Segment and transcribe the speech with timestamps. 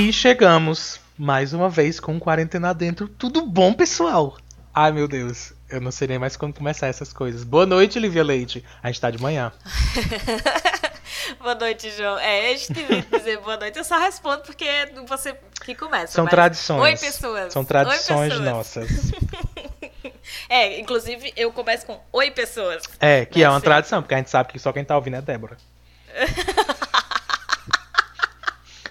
[0.00, 3.06] E chegamos mais uma vez com quarentena dentro.
[3.06, 4.38] Tudo bom, pessoal?
[4.74, 5.52] Ai, meu Deus.
[5.68, 7.44] Eu não sei nem mais quando começar essas coisas.
[7.44, 8.64] Boa noite, Lívia Leite.
[8.82, 9.52] A gente tá de manhã.
[11.38, 12.18] boa noite, João.
[12.18, 13.76] É, eu tive que dizer boa noite.
[13.76, 14.66] Eu só respondo porque
[15.06, 16.14] você que começa.
[16.14, 16.30] São mas...
[16.30, 16.80] tradições.
[16.80, 17.52] Oi, pessoas.
[17.52, 18.48] São tradições Oi, pessoas.
[18.48, 18.90] nossas.
[20.48, 22.84] é, inclusive eu começo com Oi, pessoas.
[22.98, 25.20] É, que é uma tradição, porque a gente sabe que só quem tá ouvindo é
[25.20, 25.58] Débora.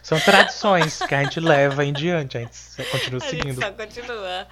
[0.10, 2.58] São tradições que a gente leva em diante, a gente
[2.90, 3.64] continua seguindo.
[3.64, 4.48] A gente só continua.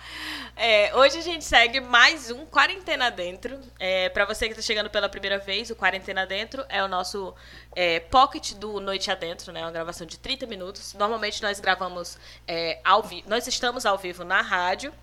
[0.55, 3.59] É, hoje a gente segue mais um Quarentena Dentro.
[3.79, 7.33] É, para você que está chegando pela primeira vez, o Quarentena Dentro é o nosso
[7.75, 9.63] é, pocket do Noite Adentro, né?
[9.63, 10.93] Uma gravação de 30 minutos.
[10.93, 13.27] Normalmente nós gravamos é, ao vivo.
[13.27, 14.93] Nós estamos ao vivo na rádio.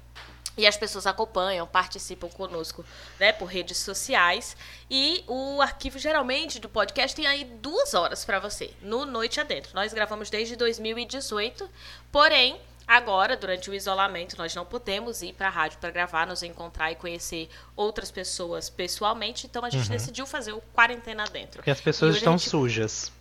[0.56, 2.84] E as pessoas acompanham, participam conosco
[3.18, 4.56] né, por redes sociais.
[4.88, 9.72] E o arquivo, geralmente, do podcast tem aí duas horas para você, no Noite Adentro.
[9.74, 11.68] Nós gravamos desde 2018,
[12.12, 16.42] porém, agora, durante o isolamento, nós não podemos ir para a rádio para gravar, nos
[16.42, 19.46] encontrar e conhecer outras pessoas pessoalmente.
[19.46, 19.92] Então, a gente uhum.
[19.92, 21.56] decidiu fazer o Quarentena Dentro.
[21.56, 22.48] Porque as pessoas estão gente...
[22.48, 23.12] sujas.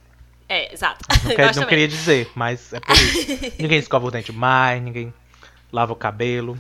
[0.48, 1.04] É, exato.
[1.24, 3.56] Não, quer, não queria dizer, mas é por isso.
[3.58, 5.12] ninguém escova o dente mais, ninguém
[5.72, 6.60] lava o cabelo.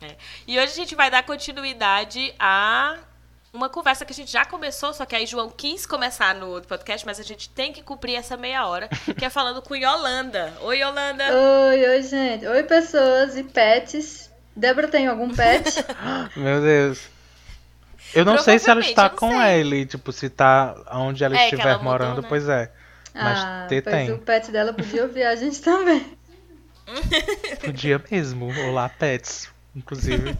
[0.00, 0.14] É.
[0.46, 2.98] E hoje a gente vai dar continuidade a
[3.56, 6.68] uma conversa que a gente já começou, só que aí João quis começar no outro
[6.68, 8.88] podcast, mas a gente tem que cumprir essa meia hora,
[9.18, 10.52] que é falando com Yolanda.
[10.60, 11.24] Oi, Yolanda.
[11.24, 12.46] Oi, oi, gente.
[12.46, 14.30] Oi, pessoas e pets.
[14.54, 15.70] Débora tem algum pet?
[16.36, 17.00] Meu Deus.
[18.14, 19.60] Eu não sei se ela está com sei.
[19.60, 22.28] ele, tipo, se tá onde ela é, estiver ela morando, né?
[22.28, 22.70] pois é.
[23.12, 24.12] Mas ah, ter pois tem.
[24.12, 26.16] o pet dela podia ouvir a gente também.
[27.64, 28.48] Podia mesmo.
[28.68, 30.30] Olá, pets inclusive.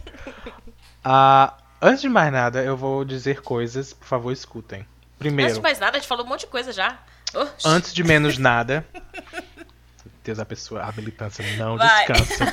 [1.05, 4.85] uh, antes de mais nada, eu vou dizer coisas, por favor, escutem.
[5.17, 5.49] Primeiro.
[5.49, 6.99] Antes de mais nada, a gente falou um monte de coisa já.
[7.33, 7.47] Oh.
[7.65, 8.85] Antes de menos nada.
[10.23, 12.05] Deus, a pessoa, a militância não Vai.
[12.05, 12.45] descansa.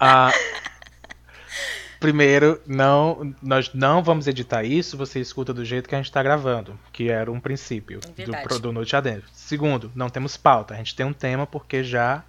[0.00, 0.32] uh,
[2.00, 6.22] primeiro, não, nós não vamos editar isso, você escuta do jeito que a gente está
[6.22, 9.28] gravando, que era um princípio do, do Noite Adentro.
[9.32, 12.24] Segundo, não temos pauta, a gente tem um tema porque já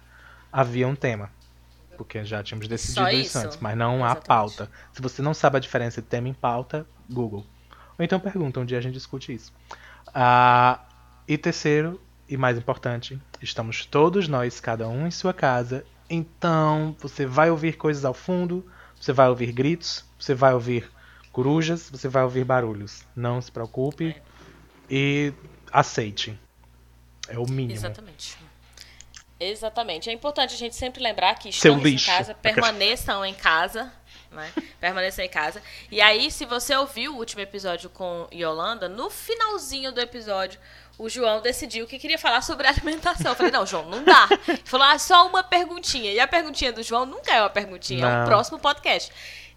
[0.52, 1.30] havia um tema
[2.00, 3.20] porque já tínhamos decidido isso?
[3.20, 4.18] isso antes, mas não Exatamente.
[4.18, 4.70] há pauta.
[4.90, 7.44] Se você não sabe a diferença de tema em pauta, Google.
[7.98, 9.52] Ou então pergunta, um dia a gente discute isso.
[10.14, 10.80] Ah,
[11.28, 15.84] e terceiro, e mais importante, estamos todos nós, cada um em sua casa.
[16.08, 18.64] Então, você vai ouvir coisas ao fundo,
[18.98, 20.90] você vai ouvir gritos, você vai ouvir
[21.30, 23.04] corujas, você vai ouvir barulhos.
[23.14, 24.22] Não se preocupe é.
[24.88, 25.34] e
[25.70, 26.40] aceite.
[27.28, 27.72] É o mínimo.
[27.72, 28.38] Exatamente.
[29.40, 30.10] Exatamente.
[30.10, 33.90] É importante a gente sempre lembrar que estamos em casa, permaneçam em casa.
[34.30, 34.52] Né?
[34.78, 35.60] Permaneçam em casa.
[35.90, 40.60] E aí, se você ouviu o último episódio com Yolanda, no finalzinho do episódio,
[40.96, 43.32] o João decidiu que queria falar sobre alimentação.
[43.32, 44.28] Eu falei, não, João, não dá.
[44.46, 46.12] Ele falou, ah, só uma perguntinha.
[46.12, 48.20] E a perguntinha do João nunca é uma perguntinha, não.
[48.20, 49.10] é um próximo podcast.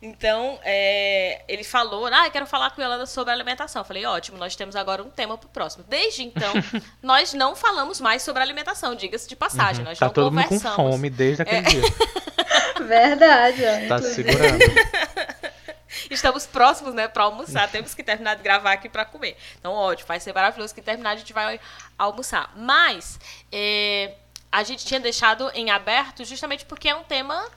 [0.06, 3.80] Então, é, ele falou, ah, quero falar com ela sobre alimentação.
[3.80, 5.86] Eu falei, ótimo, nós temos agora um tema pro próximo.
[5.88, 6.52] Desde então,
[7.02, 9.80] nós não falamos mais sobre alimentação, diga-se de passagem.
[9.80, 9.86] Uhum.
[9.86, 11.70] Nós tá não todo mundo com fome desde aquele é.
[11.70, 11.82] dia.
[12.86, 13.62] Verdade.
[13.64, 14.60] Ó, tá segurando.
[16.12, 17.72] Estamos próximos, né, para almoçar.
[17.72, 19.38] Temos que terminar de gravar aqui para comer.
[19.58, 21.62] Então, ótimo, vai ser maravilhoso que terminar a gente vai
[21.98, 22.52] almoçar.
[22.58, 23.18] Mas
[23.50, 24.16] é,
[24.52, 27.50] a gente tinha deixado em aberto justamente porque é um tema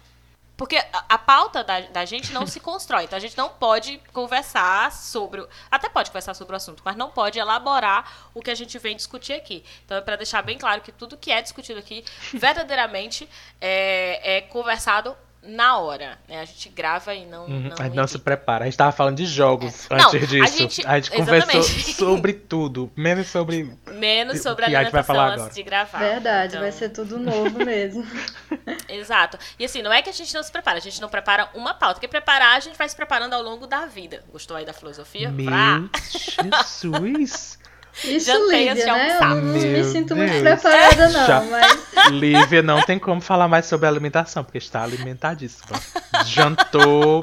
[0.57, 3.05] porque a, pauta da, da, gente não se constrói.
[3.05, 5.47] Então a gente não pode conversar sobre.
[5.71, 8.97] Até pode conversar sobre o assunto, mas não pode elaborar o que a gente vem
[8.97, 9.63] discutir aqui.
[9.85, 13.29] Então é para deixar bem claro que tudo que é discutido aqui verdadeiramente
[13.61, 16.41] é, é conversado na hora, né?
[16.41, 17.47] A gente grava e não.
[17.47, 18.65] Uhum, não a gente não se prepara.
[18.65, 19.95] A gente tava falando de jogos é.
[19.95, 20.43] antes não, disso.
[20.43, 23.71] A gente, a gente conversou sobre tudo, menos sobre.
[23.93, 25.55] Menos sobre a alimentação a antes agora.
[25.55, 25.99] de gravar.
[25.99, 26.61] Verdade, então...
[26.61, 28.07] vai ser tudo novo mesmo.
[28.89, 29.39] Exato.
[29.59, 31.75] E assim, não é que a gente não se prepara, a gente não prepara uma
[31.75, 31.95] pauta.
[31.95, 34.23] Porque preparar, a gente vai se preparando ao longo da vida.
[34.31, 35.31] Gostou aí da filosofia?
[35.31, 35.85] Meu pra...
[36.43, 37.59] Jesus!
[38.05, 39.19] Isso, Lívia, né?
[39.21, 40.31] Eu não me sinto Deus.
[40.31, 41.41] muito preparada, não, Já...
[41.41, 42.11] mas...
[42.11, 45.81] Lívia não tem como falar mais sobre alimentação, porque está alimentadíssima.
[46.27, 47.23] Jantou,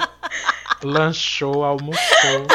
[0.83, 2.47] lanchou, almoçou.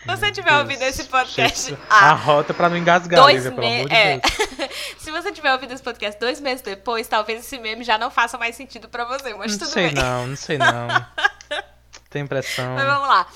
[0.00, 1.78] Se você tiver Deus, ouvido esse podcast.
[1.88, 4.18] Ah, a rota para não engasgar, dois Lívia, pelo amor de é.
[4.18, 4.70] Deus.
[4.98, 8.36] Se você tiver ouvido esse podcast dois meses depois, talvez esse meme já não faça
[8.36, 9.94] mais sentido para você, mas não tudo sei bem.
[9.94, 10.88] Não, não sei não.
[12.10, 12.74] Tem impressão.
[12.74, 13.26] Mas vamos lá.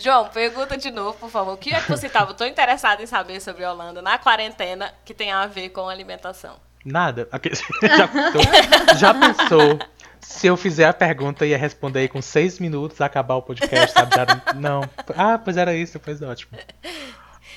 [0.00, 1.54] João, pergunta de novo, por favor.
[1.54, 5.12] O que é que você estava tão interessado em saber sobre Holanda na quarentena que
[5.12, 6.56] tem a ver com alimentação?
[6.84, 7.28] Nada.
[7.82, 9.78] Já, pensou, já pensou
[10.20, 14.32] se eu fizer a pergunta e responder aí com seis minutos, acabar o podcast, sabe?
[14.56, 14.82] Não.
[15.14, 16.58] Ah, pois era isso, pois ótimo.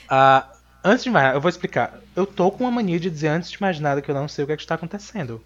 [0.10, 0.52] Ah,
[0.84, 2.00] antes de mais, eu vou explicar.
[2.14, 4.44] Eu tô com uma mania de dizer antes de mais nada que eu não sei
[4.44, 5.42] o que, é que está acontecendo.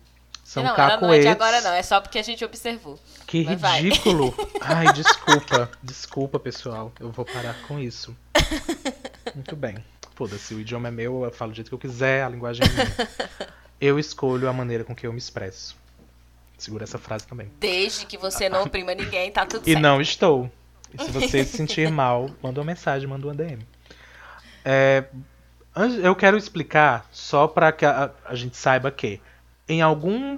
[0.48, 1.02] São não, cacoetes.
[1.02, 2.98] Não é de agora não, é só porque a gente observou.
[3.28, 4.34] Que Mas ridículo.
[4.62, 5.70] Ai, desculpa.
[5.84, 6.90] Desculpa, pessoal.
[7.02, 8.16] Eu vou parar com isso.
[9.36, 9.76] Muito bem.
[10.16, 12.70] Foda-se, o idioma é meu, eu falo do jeito que eu quiser, a linguagem é
[12.70, 13.10] minha.
[13.80, 15.78] Eu escolho a maneira com que eu me expresso.
[16.58, 17.52] Segura essa frase também.
[17.60, 19.78] Desde que você não oprima ninguém, tá tudo e certo.
[19.78, 20.52] E não estou.
[20.92, 23.64] E se você se sentir mal, manda uma mensagem, manda uma DM.
[24.66, 25.04] É,
[26.02, 29.22] eu quero explicar só para que a, a, gente saiba que
[29.68, 30.38] em algum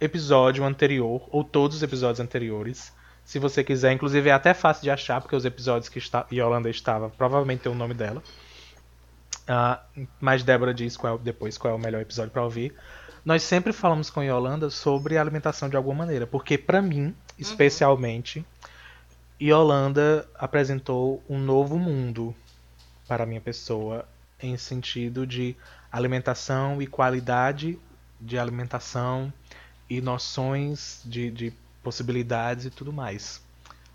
[0.00, 2.92] episódio anterior, ou todos os episódios anteriores,
[3.24, 6.70] se você quiser, inclusive é até fácil de achar, porque os episódios que está, Yolanda
[6.70, 8.22] estava, provavelmente tem o nome dela.
[9.48, 12.74] Uh, mas Débora diz qual, depois qual é o melhor episódio para ouvir.
[13.24, 17.14] Nós sempre falamos com Yolanda sobre alimentação de alguma maneira, porque para mim, uhum.
[17.36, 18.44] especialmente, uhum.
[19.48, 22.34] Yolanda apresentou um novo mundo
[23.08, 24.06] para a minha pessoa
[24.40, 25.56] em sentido de
[25.90, 27.78] alimentação e qualidade
[28.20, 29.32] de alimentação
[29.88, 31.52] e noções de, de
[31.82, 33.40] possibilidades e tudo mais.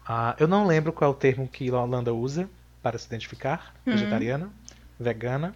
[0.03, 2.49] Uh, eu não lembro qual é o termo que Yolanda usa
[2.81, 3.93] para se identificar, uhum.
[3.93, 4.49] vegetariana,
[4.99, 5.55] vegana.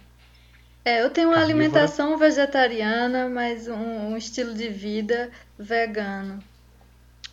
[0.84, 1.64] É, eu tenho uma carnívora.
[1.64, 6.38] alimentação vegetariana, mas um, um estilo de vida vegano.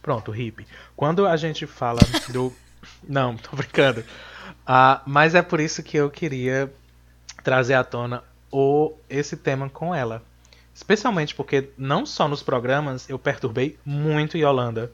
[0.02, 0.68] Pronto, hippie.
[0.96, 2.00] Quando a gente fala
[2.30, 2.54] do.
[3.08, 4.02] Não, tô brincando.
[4.02, 6.74] Uh, mas é por isso que eu queria
[7.44, 10.24] trazer à tona o, esse tema com ela.
[10.74, 14.92] Especialmente porque não só nos programas eu perturbei muito Yolanda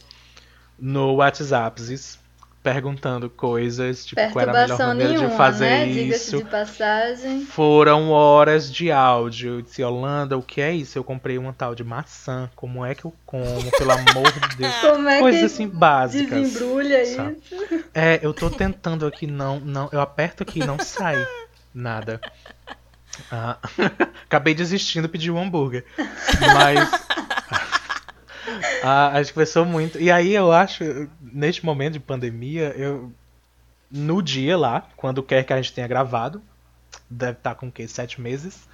[0.78, 1.82] no WhatsApp
[2.62, 5.88] perguntando coisas, tipo, qual era a melhor maneira nenhuma, de fazer né?
[5.88, 6.38] isso.
[6.38, 7.46] De passagem.
[7.46, 9.56] Foram horas de áudio.
[9.56, 10.98] Eu disse, Holanda, o que é isso?
[10.98, 12.50] Eu comprei uma tal de maçã.
[12.56, 13.72] Como é que eu como?
[13.72, 14.76] Pelo amor de Deus.
[14.82, 16.42] Como é Coisas assim básicas.
[16.42, 17.38] Desembrulha sabe?
[17.42, 17.86] isso.
[17.94, 19.90] É, eu tô tentando aqui, não, não.
[19.92, 21.26] Eu aperto aqui e não sai
[21.74, 22.20] nada.
[23.32, 23.58] Ah,
[24.26, 25.86] acabei desistindo, pedi um hambúrguer.
[26.40, 26.90] Mas.
[28.82, 30.00] Ah, a gente conversou muito.
[30.00, 30.84] E aí eu acho,
[31.22, 33.12] neste momento de pandemia, eu.
[33.92, 36.42] No dia lá, quando quer que a gente tenha gravado,
[37.10, 37.88] deve estar com o quê?
[37.88, 38.68] Sete meses.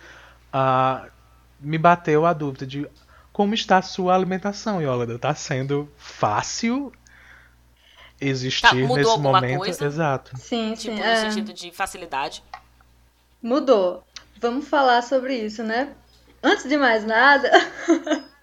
[0.54, 1.10] Uh,
[1.60, 2.88] me bateu a dúvida de
[3.36, 5.20] como está a sua alimentação, Yolanda?
[5.20, 6.94] Tá sendo fácil
[8.20, 9.58] existir tá, nesse momento?
[9.60, 9.86] Coisa?
[9.86, 10.38] Exato.
[10.38, 11.02] Sim, tipo, sim.
[11.02, 11.30] no é...
[11.30, 12.42] sentido de facilidade.
[13.42, 14.06] Mudou.
[14.40, 15.90] Vamos falar sobre isso, né?
[16.44, 17.50] Antes de mais nada.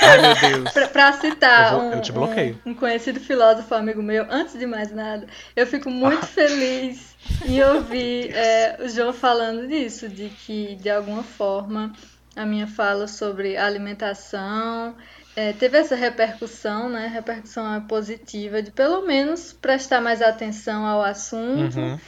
[0.00, 0.72] Ai, meu Deus.
[0.72, 2.60] pra, pra citar eu vou, eu te bloqueio.
[2.64, 5.26] Um, um, conhecido filósofo amigo meu, antes de mais nada,
[5.56, 11.22] eu fico muito feliz em ouvir é, o João falando disso, de que de alguma
[11.22, 11.92] forma
[12.36, 14.94] a minha fala sobre alimentação
[15.34, 17.06] é, teve essa repercussão, né?
[17.06, 21.98] Repercussão positiva de pelo menos prestar mais atenção ao assunto uhum.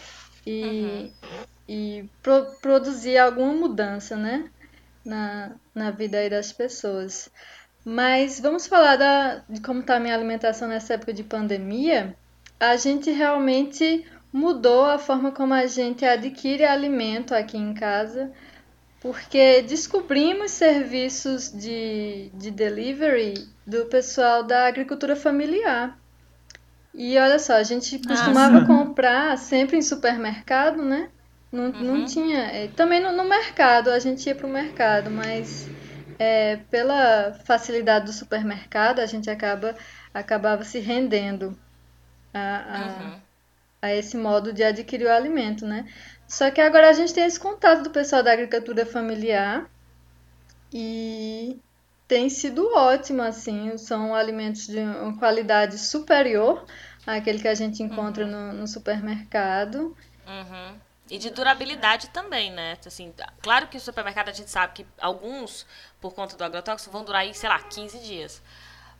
[0.46, 1.12] e, uhum.
[1.70, 4.50] E pro, produzir alguma mudança, né?
[5.04, 7.30] Na, na vida aí das pessoas.
[7.84, 12.16] Mas vamos falar da, de como está a minha alimentação nessa época de pandemia.
[12.58, 18.32] A gente realmente mudou a forma como a gente adquire alimento aqui em casa,
[19.00, 25.96] porque descobrimos serviços de, de delivery do pessoal da agricultura familiar.
[26.92, 28.66] E olha só, a gente costumava Nossa.
[28.66, 31.08] comprar sempre em supermercado, né?
[31.52, 31.82] Não, uhum.
[31.82, 32.38] não tinha.
[32.38, 35.68] É, também no, no mercado, a gente ia para o mercado, mas
[36.18, 39.74] é, pela facilidade do supermercado, a gente acaba
[40.12, 41.56] acabava se rendendo
[42.34, 43.20] a, a, uhum.
[43.82, 45.86] a, esse modo de adquirir o alimento, né?
[46.28, 49.68] Só que agora a gente tem esse contato do pessoal da agricultura familiar
[50.72, 51.58] e
[52.06, 56.64] tem sido ótimo, assim, são alimentos de uma qualidade superior
[57.06, 58.30] àquele que a gente encontra uhum.
[58.30, 59.96] no, no supermercado.
[60.26, 60.89] Uhum.
[61.10, 62.76] E de durabilidade também, né?
[62.86, 63.12] Assim,
[63.42, 65.66] claro que o supermercado a gente sabe que alguns,
[66.00, 68.40] por conta do agrotóxico, vão durar aí, sei lá, 15 dias.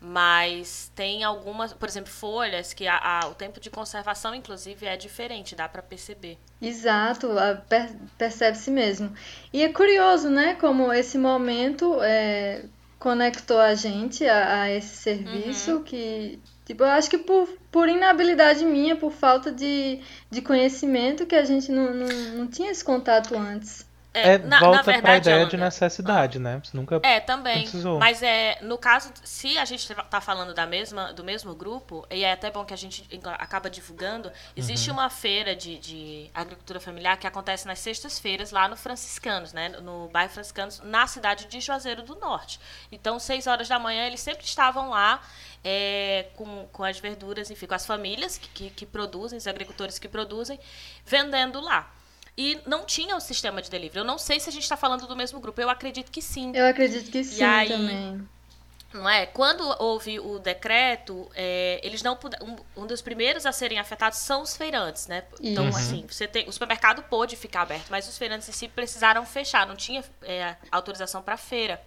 [0.01, 4.97] Mas tem algumas, por exemplo, folhas que a, a, o tempo de conservação, inclusive, é
[4.97, 6.37] diferente, dá para perceber.
[6.61, 7.29] Exato,
[7.69, 9.15] per, percebe-se mesmo.
[9.53, 12.65] E é curioso, né, como esse momento é,
[12.99, 15.83] conectou a gente a, a esse serviço uhum.
[15.85, 16.41] que
[16.71, 19.99] Tipo, eu acho que por, por inabilidade minha, por falta de,
[20.31, 23.85] de conhecimento, que a gente não, não, não tinha esse contato antes.
[24.13, 26.61] É, é na, volta verdade, pra ideia de necessidade, ah, né?
[26.65, 27.63] Você nunca É, também.
[27.63, 27.99] Precisou.
[27.99, 32.25] Mas é, no caso, se a gente tá falando da mesma, do mesmo grupo, e
[32.25, 33.07] é até bom que a gente
[33.39, 34.97] acaba divulgando, existe uhum.
[34.97, 39.69] uma feira de, de agricultura familiar que acontece nas sextas-feiras lá no Franciscanos, né?
[39.69, 42.59] No bairro Franciscanos, na cidade de Juazeiro do Norte.
[42.91, 45.23] Então, seis horas da manhã, eles sempre estavam lá
[45.63, 50.01] é, com, com as verduras, enfim, com as famílias que, que, que produzem, os agricultores
[50.01, 50.59] que produzem,
[51.05, 51.93] vendendo lá.
[52.37, 53.99] E não tinha o sistema de delivery.
[53.99, 55.61] Eu não sei se a gente está falando do mesmo grupo.
[55.61, 56.53] Eu acredito que sim.
[56.55, 58.29] Eu acredito que sim aí, também.
[58.93, 59.25] Não é?
[59.27, 64.43] Quando houve o decreto, é, eles não um, um, dos primeiros a serem afetados são
[64.43, 65.23] os feirantes, né?
[65.41, 65.71] Então, uhum.
[65.71, 69.65] assim, você tem, o supermercado pôde ficar aberto, mas os feirantes em si precisaram fechar,
[69.65, 71.81] não tinha é, autorização para feira.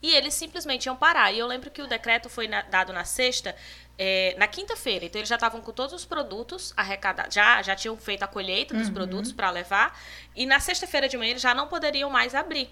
[0.00, 1.32] E eles simplesmente iam parar.
[1.32, 3.54] E eu lembro que o decreto foi na, dado na sexta,
[3.98, 5.04] é, na quinta-feira.
[5.04, 8.74] Então eles já estavam com todos os produtos arrecadados, já, já tinham feito a colheita
[8.74, 8.94] dos uhum.
[8.94, 9.98] produtos para levar.
[10.34, 12.70] E na sexta-feira de manhã eles já não poderiam mais abrir.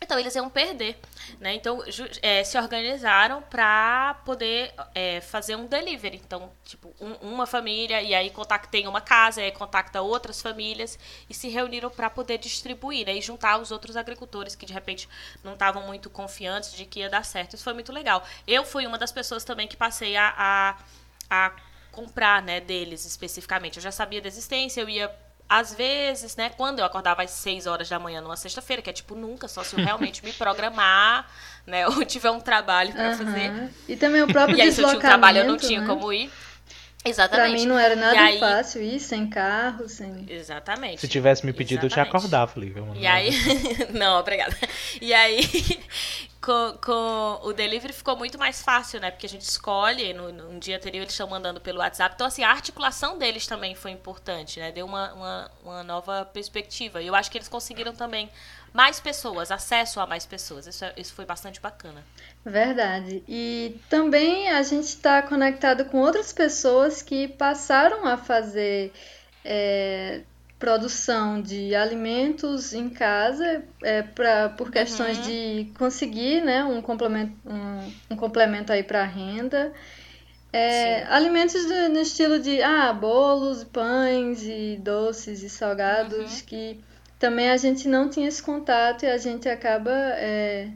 [0.00, 0.98] Então eles iam perder,
[1.40, 1.54] né?
[1.54, 1.82] Então
[2.22, 6.20] é, se organizaram para poder é, fazer um delivery.
[6.24, 10.98] Então tipo um, uma família e aí contactem uma casa, e aí contacta outras famílias
[11.28, 13.16] e se reuniram para poder distribuir, né?
[13.16, 15.08] E juntar os outros agricultores que de repente
[15.42, 17.54] não estavam muito confiantes de que ia dar certo.
[17.54, 18.24] Isso foi muito legal.
[18.46, 20.78] Eu fui uma das pessoas também que passei a, a,
[21.28, 21.52] a
[21.90, 22.60] comprar, né?
[22.60, 23.78] Deles especificamente.
[23.78, 25.12] Eu já sabia da existência, eu ia
[25.48, 28.92] às vezes, né, quando eu acordava às 6 horas da manhã numa sexta-feira, que é
[28.92, 31.26] tipo nunca, só se eu realmente me programar,
[31.66, 33.16] né, ou tiver um trabalho para uhum.
[33.16, 33.70] fazer.
[33.88, 35.86] E também o próprio e aí, se eu tinha um trabalho, eu não tinha né?
[35.86, 36.30] como ir.
[37.04, 37.50] Exatamente.
[37.50, 38.38] Pra mim não era nada aí...
[38.38, 40.26] fácil ir sem carro, sem.
[40.28, 41.00] Exatamente.
[41.00, 42.14] Se tivesse me pedido, Exatamente.
[42.14, 42.84] eu te acordava, Lívia.
[42.96, 43.30] E aí.
[43.94, 44.56] não, obrigada.
[45.00, 45.40] E aí,
[46.48, 49.10] com, com o delivery ficou muito mais fácil, né?
[49.10, 52.14] Porque a gente escolhe, no, no dia anterior eles estão mandando pelo WhatsApp.
[52.14, 54.72] Então, assim, a articulação deles também foi importante, né?
[54.72, 57.02] Deu uma, uma, uma nova perspectiva.
[57.02, 58.30] E eu acho que eles conseguiram também
[58.72, 60.66] mais pessoas, acesso a mais pessoas.
[60.66, 62.02] Isso, é, isso foi bastante bacana.
[62.42, 63.22] Verdade.
[63.28, 68.90] E também a gente está conectado com outras pessoas que passaram a fazer
[69.44, 70.22] é,
[70.58, 75.24] produção de alimentos em casa é, pra, por questões uhum.
[75.24, 79.72] de conseguir né, um, complemento, um, um complemento aí para a renda.
[80.52, 86.46] É, alimentos do, no estilo de ah, bolos, pães e doces e salgados uhum.
[86.46, 86.80] que
[87.18, 90.70] também a gente não tinha esse contato e a gente acaba é,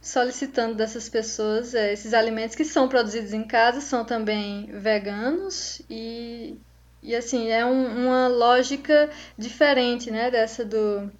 [0.00, 6.58] solicitando dessas pessoas é, esses alimentos que são produzidos em casa, são também veganos e,
[7.02, 11.10] e assim, é um, uma lógica diferente né, dessa do,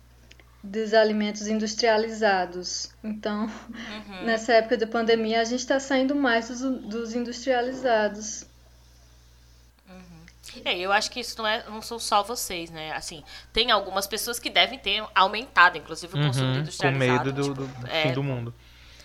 [0.63, 2.91] dos alimentos industrializados.
[3.03, 4.25] Então, uhum.
[4.25, 8.47] nessa época da pandemia, a gente está saindo mais dos, dos industrializados.
[10.65, 12.93] É, eu acho que isso não, é, não são só vocês, né?
[12.93, 17.19] Assim, tem algumas pessoas que devem ter aumentado, inclusive, o consumo uhum, industrializado.
[17.19, 18.55] Com medo do, tipo, do é, fim do mundo.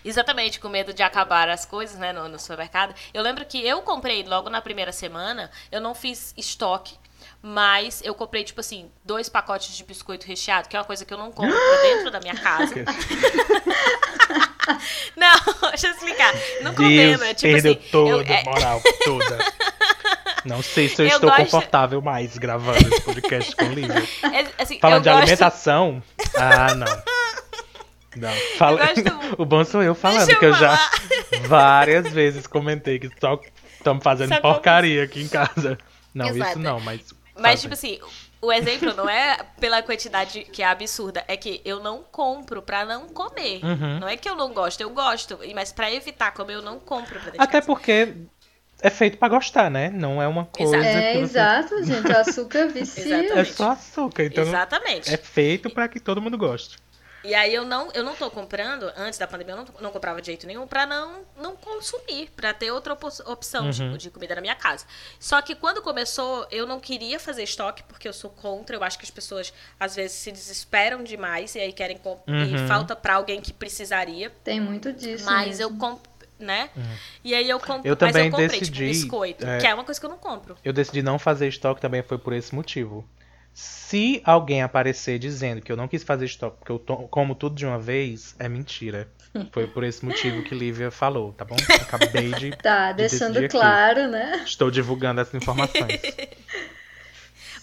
[0.04, 2.94] Exatamente, com medo de acabar as coisas, né, no, no supermercado.
[3.12, 6.96] Eu lembro que eu comprei logo na primeira semana, eu não fiz estoque,
[7.40, 11.12] mas eu comprei, tipo assim, dois pacotes de biscoito recheado, que é uma coisa que
[11.12, 12.74] eu não compro pra dentro da minha casa.
[15.16, 16.34] não, deixa eu explicar.
[16.62, 17.82] Não comendo, é tipo perdeu assim.
[17.90, 18.44] toda eu, é...
[18.44, 19.38] moral, toda.
[20.44, 21.44] Não sei se eu, eu estou gosto...
[21.44, 24.02] confortável mais gravando esse podcast com Lívia.
[24.22, 25.22] É, assim, Falando de gosto...
[25.22, 26.02] alimentação.
[26.36, 26.86] Ah, não.
[28.16, 28.32] Não.
[28.56, 28.86] Fala...
[28.86, 29.34] Gosto...
[29.42, 30.78] o bom sou eu falando, eu que eu já
[31.46, 33.40] várias vezes comentei que só
[33.76, 35.78] estamos fazendo só porcaria aqui em casa.
[36.14, 36.50] Não, Exato.
[36.50, 37.14] isso não, mas.
[37.36, 37.98] Mas, tipo assim,
[38.40, 42.84] o exemplo não é pela quantidade que é absurda, é que eu não compro pra
[42.84, 43.64] não comer.
[43.64, 43.98] Uhum.
[44.00, 47.18] Não é que eu não gosto, eu gosto, mas pra evitar comer eu não compro
[47.18, 48.14] pra Até porque
[48.82, 49.88] é feito para gostar, né?
[49.90, 50.76] Não é uma coisa.
[50.76, 51.22] É, que você...
[51.22, 52.06] exato, gente.
[52.06, 53.40] O açúcar vicia.
[53.40, 54.24] é só açúcar.
[54.24, 55.12] Então Exatamente.
[55.12, 56.76] É feito para que todo mundo goste.
[57.24, 60.20] E aí eu não, eu não tô comprando, antes da pandemia, eu não, não comprava
[60.20, 63.70] de jeito nenhum pra não, não consumir, pra ter outra opção uhum.
[63.70, 64.84] tipo, de comida na minha casa.
[65.18, 68.76] Só que quando começou, eu não queria fazer estoque, porque eu sou contra.
[68.76, 72.44] Eu acho que as pessoas, às vezes, se desesperam demais e aí querem uhum.
[72.44, 74.30] e falta pra alguém que precisaria.
[74.42, 75.24] Tem muito disso.
[75.24, 75.62] Mas mesmo.
[75.62, 76.68] eu compro né?
[76.76, 76.82] Uhum.
[77.22, 79.66] E aí eu comprei, eu também mas eu comprei, tipo, decidi, tipo, biscoito, é, que
[79.66, 80.56] é uma coisa que eu não compro.
[80.64, 83.08] Eu decidi não fazer estoque também foi por esse motivo.
[83.54, 87.64] Se alguém aparecer dizendo que eu não quis fazer estoque porque eu como tudo de
[87.64, 89.08] uma vez, é mentira.
[89.52, 91.56] Foi por esse motivo que Lívia falou, tá bom?
[91.80, 92.50] Acabei de.
[92.60, 94.10] Tá, de deixando claro, aqui.
[94.10, 94.42] né?
[94.44, 96.00] Estou divulgando essas informações.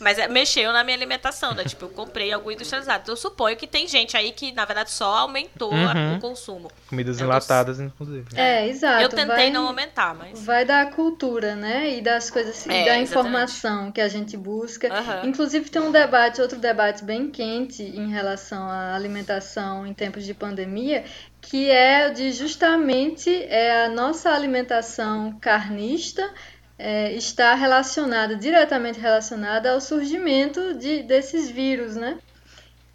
[0.02, 1.64] Mas é, mexeu na minha alimentação, né?
[1.64, 3.04] Tipo, eu comprei algo industrializado.
[3.04, 6.18] Então, eu suponho que tem gente aí que, na verdade, só aumentou uhum.
[6.18, 6.72] o consumo.
[6.88, 7.84] Comidas eu enlatadas, tô...
[7.84, 8.28] inclusive.
[8.36, 9.04] É, exato.
[9.04, 10.44] Eu tentei vai, não aumentar, mas.
[10.44, 11.98] Vai da cultura, né?
[11.98, 14.88] E das coisas, é, e da informação que a gente busca.
[14.88, 15.30] Uhum.
[15.30, 20.34] Inclusive, tem um debate, outro debate bem quente em relação à alimentação em tempos de
[20.34, 21.06] pandemia,
[21.40, 26.28] que é de justamente é a nossa alimentação carnista
[26.82, 32.18] é, está relacionada, diretamente relacionada ao surgimento de, desses vírus, né?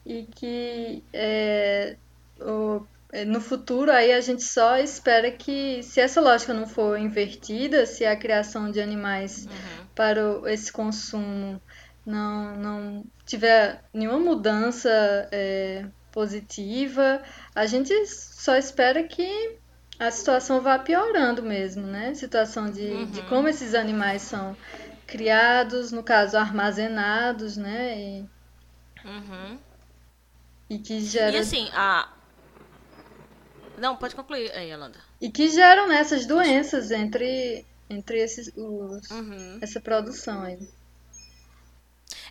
[0.04, 1.96] E que é,
[2.40, 6.98] o, é, no futuro aí a gente só espera que, se essa lógica não for
[6.98, 9.86] invertida, se a criação de animais uhum.
[9.94, 11.62] para o, esse consumo
[12.04, 14.90] não, não tiver nenhuma mudança
[15.30, 17.22] é, positiva,
[17.54, 19.58] a gente só espera que
[19.98, 22.14] a situação vá piorando mesmo, né?
[22.14, 23.06] Situação de, uhum.
[23.06, 24.56] de como esses animais são
[25.06, 27.98] criados, no caso, armazenados, né?
[27.98, 28.28] E,
[29.04, 29.58] uhum.
[30.68, 31.36] e que gera...
[31.36, 32.12] E assim, a...
[33.78, 34.98] Não, pode concluir aí, Yolanda.
[35.20, 39.58] E que geram né, essas doenças entre, entre esses, os, uhum.
[39.60, 40.68] essa produção aí.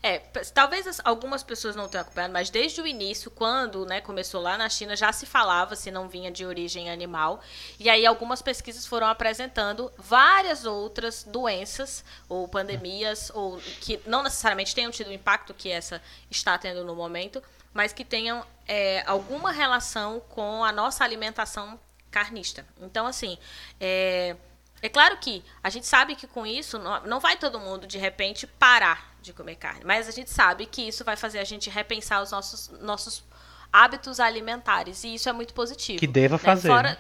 [0.01, 0.19] É,
[0.53, 4.69] talvez algumas pessoas não tenham acompanhado, mas desde o início, quando né, começou lá na
[4.69, 7.41] China, já se falava se não vinha de origem animal.
[7.79, 14.73] E aí algumas pesquisas foram apresentando várias outras doenças ou pandemias, ou que não necessariamente
[14.73, 17.41] tenham tido o impacto que essa está tendo no momento,
[17.73, 21.79] mas que tenham é, alguma relação com a nossa alimentação
[22.09, 22.65] carnista.
[22.79, 23.37] Então, assim,
[23.79, 24.37] é,
[24.81, 28.45] é claro que a gente sabe que com isso não vai todo mundo de repente
[28.45, 32.21] parar de comer carne, mas a gente sabe que isso vai fazer a gente repensar
[32.21, 33.23] os nossos, nossos
[33.71, 35.99] hábitos alimentares e isso é muito positivo.
[35.99, 36.39] Que deva né?
[36.39, 36.67] fazer.
[36.67, 36.89] Fora...
[36.91, 36.97] Né?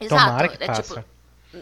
[0.00, 0.24] Exato.
[0.24, 0.82] Tomara que é, faça.
[0.82, 1.04] Tipo,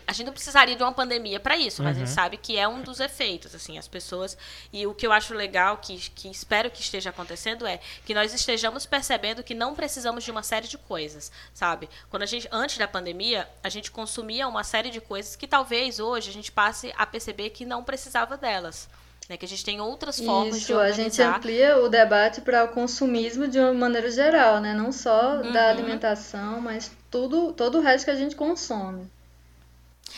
[0.06, 2.02] a gente não precisaria de uma pandemia para isso, mas uhum.
[2.02, 2.14] a gente uhum.
[2.14, 4.36] sabe que é um dos efeitos, assim, as pessoas.
[4.72, 8.34] E o que eu acho legal, que, que espero que esteja acontecendo, é que nós
[8.34, 11.88] estejamos percebendo que não precisamos de uma série de coisas, sabe?
[12.10, 15.98] Quando a gente, antes da pandemia, a gente consumia uma série de coisas que talvez
[15.98, 18.88] hoje a gente passe a perceber que não precisava delas.
[19.28, 21.02] Né, que a gente tem outras formas Isso, de organizar.
[21.02, 24.72] a gente amplia o debate para o consumismo de uma maneira geral, né?
[24.72, 25.52] Não só uhum.
[25.52, 29.06] da alimentação, mas tudo, todo o resto que a gente consome.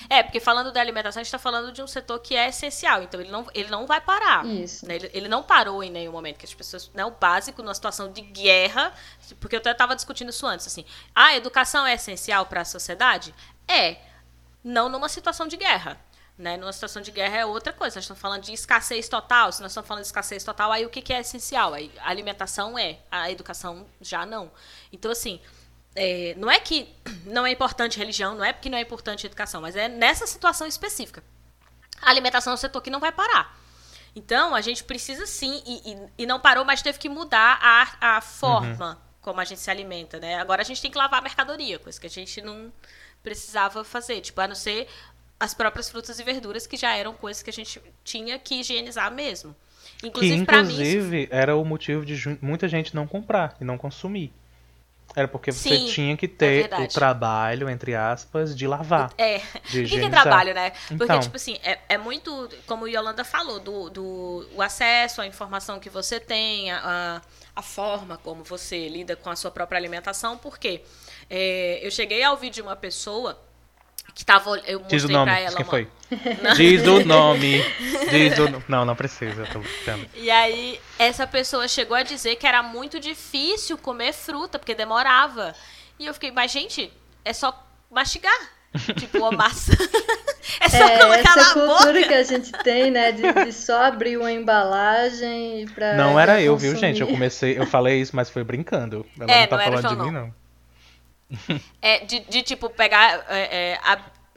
[0.09, 3.03] É, porque falando da alimentação, a gente está falando de um setor que é essencial,
[3.03, 4.47] então ele não, ele não vai parar.
[4.47, 4.87] Isso.
[4.87, 4.97] Né?
[4.97, 8.11] Ele, ele, não parou em nenhum momento, que as pessoas, né, o básico numa situação
[8.13, 8.93] de guerra,
[9.39, 10.85] porque eu até estava discutindo isso antes, assim,
[11.15, 13.35] ah, a educação é essencial para a sociedade?
[13.67, 13.99] É,
[14.63, 15.99] não numa situação de guerra.
[16.41, 16.57] Né?
[16.57, 17.97] Numa situação de guerra é outra coisa.
[17.97, 19.53] Nós estamos falando de escassez total.
[19.53, 21.75] Se nós estamos falando de escassez total, aí o que, que é essencial?
[21.75, 24.51] Aí, a alimentação é, a educação já não.
[24.91, 25.39] Então, assim,
[25.95, 26.89] é, não é que
[27.27, 30.67] não é importante religião, não é porque não é importante educação, mas é nessa situação
[30.67, 31.23] específica.
[32.01, 33.59] A alimentação é um setor que não vai parar.
[34.15, 38.17] Então, a gente precisa sim, e, e, e não parou, mas teve que mudar a,
[38.17, 38.97] a forma uhum.
[39.21, 40.37] como a gente se alimenta, né?
[40.37, 42.73] Agora a gente tem que lavar a mercadoria, coisa que a gente não
[43.23, 44.21] precisava fazer.
[44.21, 44.89] Tipo, a não ser
[45.39, 49.13] as próprias frutas e verduras, que já eram coisas que a gente tinha que higienizar
[49.13, 49.55] mesmo.
[50.03, 54.33] Inclusive, que, inclusive mim, era o motivo de muita gente não comprar e não consumir.
[55.15, 59.13] Era porque você Sim, tinha que ter é o trabalho, entre aspas, de lavar.
[59.19, 59.39] É.
[59.69, 60.71] De o que, que é trabalho, né?
[60.71, 65.27] Porque, então, tipo assim, é, é muito, como Yolanda falou, do, do o acesso à
[65.27, 67.21] informação que você tem, a,
[67.55, 70.83] a forma como você lida com a sua própria alimentação, porque
[71.29, 73.39] é, eu cheguei ao vídeo de uma pessoa
[74.15, 75.57] que tava, eu mostrei Diz o nome, pra ela.
[75.57, 75.71] Quem uma...
[75.71, 75.89] foi?
[76.57, 77.63] Diz o nome.
[78.11, 78.63] Diz o...
[78.69, 79.61] Não, não precisa, tô
[80.15, 85.55] E aí, essa pessoa chegou a dizer que era muito difícil comer fruta, porque demorava.
[85.99, 86.93] E eu fiquei, mas gente,
[87.25, 87.55] é só
[87.91, 88.61] mastigar.
[88.99, 89.73] tipo uma maçã.
[90.61, 92.09] é só é, colocar essa na cultura boca.
[92.09, 96.57] que a gente tem, né, de, de só abrir uma embalagem para Não era eu,
[96.57, 97.01] viu, gente?
[97.01, 99.05] Eu comecei, eu falei isso, mas foi brincando.
[99.19, 100.05] Ela é, não tá não falando de não.
[100.05, 100.40] mim, não.
[101.81, 103.81] É, de, de tipo, pegar, é, é,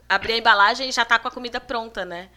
[0.08, 2.28] abrir a embalagem e já tá com a comida pronta, né?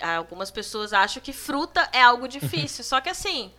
[0.00, 2.84] algumas pessoas acham que fruta é algo difícil.
[2.84, 3.52] Só que assim,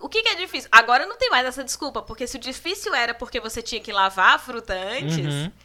[0.00, 0.68] o que, que, é difícil?
[0.72, 3.92] Agora não tem mais essa desculpa, porque se o difícil era porque você tinha que
[3.92, 5.18] lavar a fruta antes.
[5.18, 5.52] Uhum.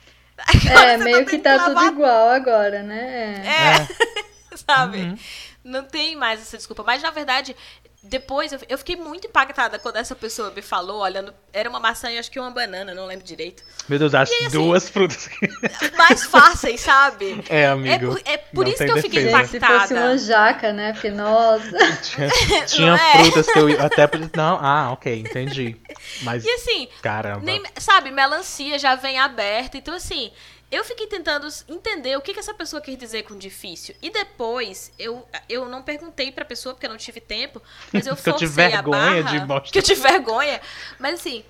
[0.68, 3.44] É, meio que tá tudo igual agora, né?
[3.46, 4.52] É.
[4.52, 4.58] é.
[4.58, 5.04] Sabe?
[5.04, 5.18] Uhum.
[5.64, 6.84] Não tem mais essa desculpa.
[6.84, 7.56] Mas na verdade,
[8.04, 11.34] depois, eu, eu fiquei muito impactada quando essa pessoa me falou, olhando.
[11.54, 13.64] Era uma maçã e acho que uma banana, não lembro direito.
[13.88, 15.30] Meu Deus, acho assim, duas frutas.
[15.98, 17.42] Mais fáceis, sabe?
[17.48, 17.94] É, amigo.
[17.94, 19.80] É por, é por isso que eu fiquei impactada.
[19.80, 20.92] Se fosse uma jaca, né?
[20.92, 21.78] Porque, nossa.
[22.04, 22.30] tinha,
[22.68, 23.24] tinha é?
[23.24, 24.10] frutas que eu até.
[24.36, 25.78] Não, ah, ok, entendi.
[26.24, 26.44] Mas.
[26.44, 26.90] E assim.
[27.02, 27.40] Caramba.
[27.42, 29.78] Nem, sabe, melancia já vem aberta.
[29.78, 30.30] Então, assim
[30.74, 33.96] eu fiquei tentando entender o que, que essa pessoa quer dizer com difícil.
[34.02, 38.16] E depois, eu, eu não perguntei pra pessoa, porque eu não tive tempo, mas eu
[38.18, 39.22] forcei eu a barra.
[39.22, 40.60] De que eu tive vergonha.
[41.00, 41.44] Mas assim,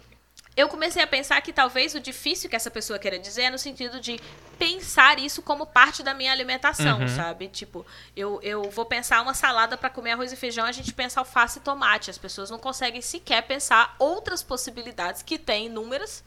[0.56, 3.58] eu comecei a pensar que talvez o difícil que essa pessoa queira dizer é no
[3.58, 4.20] sentido de
[4.60, 7.08] pensar isso como parte da minha alimentação, uhum.
[7.08, 7.48] sabe?
[7.48, 11.20] Tipo, eu, eu vou pensar uma salada para comer arroz e feijão, a gente pensa
[11.20, 12.12] alface e tomate.
[12.12, 16.24] As pessoas não conseguem sequer pensar outras possibilidades que tem inúmeras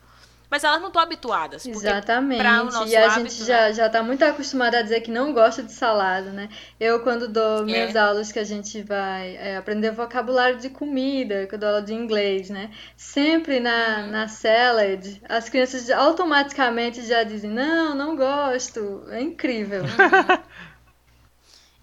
[0.51, 1.67] mas elas não estão habituadas.
[1.67, 2.41] Exatamente.
[2.87, 3.73] e a hábito, gente já, né?
[3.73, 6.49] já tá muito acostumada a dizer que não gosta de salada, né?
[6.79, 7.99] Eu, quando dou minhas é.
[7.99, 11.95] aulas que a gente vai é, aprender vocabulário de comida, que eu dou aula de
[11.95, 12.71] inglês, né?
[12.97, 14.11] Sempre na, uhum.
[14.11, 19.05] na salad, as crianças automaticamente já dizem, não, não gosto.
[19.11, 19.83] É incrível.
[19.83, 20.39] Uhum.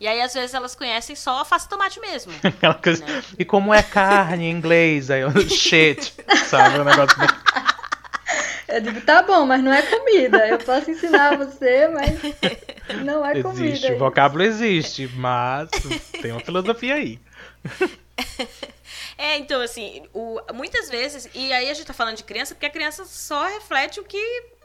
[0.03, 2.33] E aí, às vezes, elas conhecem só a face tomate mesmo.
[2.83, 3.05] coisa...
[3.05, 3.23] né?
[3.39, 5.09] E como é carne em inglês?
[5.09, 6.13] Aí eu, shit,
[6.49, 6.77] sabe?
[6.79, 7.15] O negócio
[8.73, 10.47] Eu digo, tá bom, mas não é comida.
[10.47, 12.19] Eu posso ensinar você, mas
[13.03, 13.65] não é existe, comida.
[13.67, 15.69] Existe, o vocábulo existe, mas
[16.21, 17.19] tem uma filosofia aí.
[19.15, 22.65] É, então, assim, o, muitas vezes, e aí a gente tá falando de criança, porque
[22.65, 24.17] a criança só reflete o que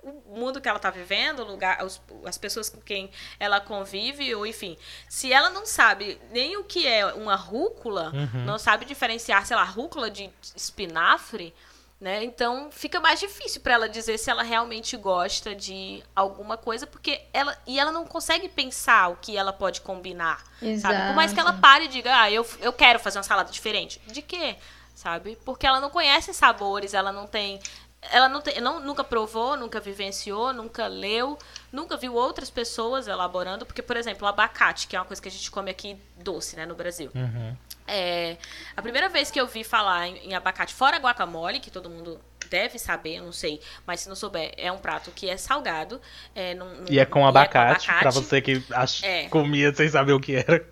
[0.02, 4.34] o mundo que ela tá vivendo, o lugar, os, as pessoas com quem ela convive,
[4.34, 4.76] ou enfim.
[5.08, 8.44] Se ela não sabe nem o que é uma rúcula, uhum.
[8.44, 11.52] não sabe diferenciar, sei lá, rúcula de espinafre,
[12.00, 12.22] né?
[12.22, 17.22] Então fica mais difícil para ela dizer se ela realmente gosta de alguma coisa, porque
[17.32, 20.94] ela e ela não consegue pensar o que ela pode combinar, Exato.
[20.94, 21.08] sabe?
[21.08, 24.00] Por mais que ela pare e diga, ah, eu, eu quero fazer uma salada diferente.
[24.06, 24.56] De quê?
[24.94, 25.38] Sabe?
[25.44, 27.60] Porque ela não conhece sabores, ela não tem
[28.00, 31.36] ela não, tem, não nunca provou, nunca vivenciou, nunca leu,
[31.72, 35.28] nunca viu outras pessoas elaborando, porque por exemplo, o abacate, que é uma coisa que
[35.28, 37.10] a gente come aqui doce, né, no Brasil.
[37.14, 37.56] Uhum.
[37.86, 38.36] É,
[38.76, 42.20] a primeira vez que eu vi falar em, em, abacate fora guacamole, que todo mundo
[42.48, 46.00] deve saber, eu não sei, mas se não souber, é um prato que é salgado.
[46.34, 48.00] É, num, num, e é com abacate, é abacate.
[48.00, 49.02] pra você que ach...
[49.02, 49.28] é.
[49.28, 50.64] comia sem saber o que era.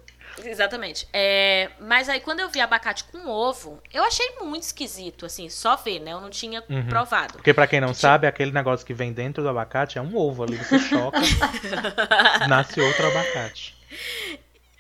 [0.44, 1.09] Exatamente.
[1.12, 5.77] É, mas aí quando eu vi abacate com ovo, eu achei muito esquisito, assim, só
[5.77, 6.12] ver, né?
[6.12, 6.87] Eu não tinha uhum.
[6.87, 7.35] provado.
[7.35, 10.44] Porque para quem não sabe, aquele negócio que vem dentro do abacate é um ovo
[10.44, 11.20] ali, você choca,
[12.49, 13.77] nasce outro abacate.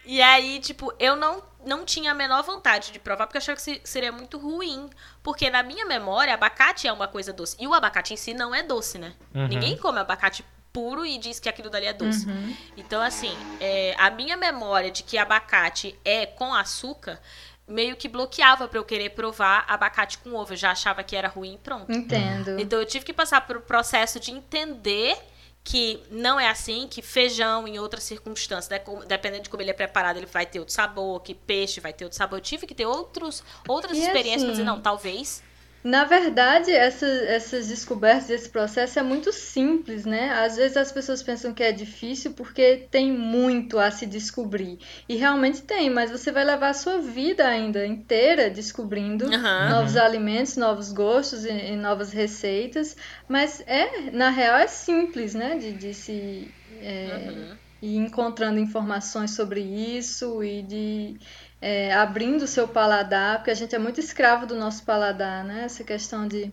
[0.06, 3.58] E aí, tipo, eu não, não tinha a menor vontade de provar, porque eu achava
[3.60, 4.88] que seria muito ruim.
[5.20, 7.56] Porque na minha memória, abacate é uma coisa doce.
[7.58, 9.14] E o abacate em si não é doce, né?
[9.34, 9.48] Uhum.
[9.48, 10.44] Ninguém come abacate
[10.76, 12.26] puro e diz que aquilo dali é doce.
[12.26, 12.54] Uhum.
[12.76, 17.18] Então, assim, é, a minha memória de que abacate é com açúcar
[17.66, 20.52] meio que bloqueava para eu querer provar abacate com ovo.
[20.52, 21.90] Eu já achava que era ruim e pronto.
[21.90, 22.60] Entendo.
[22.60, 25.16] Então eu tive que passar por o processo de entender
[25.64, 28.68] que não é assim, que feijão em outras circunstâncias,
[29.08, 32.04] dependendo de como ele é preparado, ele vai ter outro sabor, que peixe vai ter
[32.04, 32.38] outro sabor.
[32.38, 35.42] Eu tive que ter outros, outras e experiências assim, para dizer, não, talvez
[35.84, 40.30] na verdade, essa, essas descobertas, esse processo é muito simples, né?
[40.32, 44.78] Às vezes as pessoas pensam que é difícil porque tem muito a se descobrir.
[45.08, 49.68] E realmente tem, mas você vai levar a sua vida ainda inteira descobrindo uhum.
[49.70, 52.96] novos alimentos, novos gostos e, e, novas receitas.
[53.28, 55.56] Mas é, na real, é simples, né?
[55.56, 56.52] De, de se.
[56.82, 57.65] É, uhum.
[57.82, 61.16] Ir encontrando informações sobre isso e de
[61.60, 65.64] é, abrindo o seu paladar, porque a gente é muito escravo do nosso paladar, né?
[65.64, 66.52] Essa questão de.